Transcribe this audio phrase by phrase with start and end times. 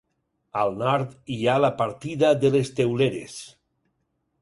[0.61, 3.41] Al nord hi ha la partida de les Teuleres.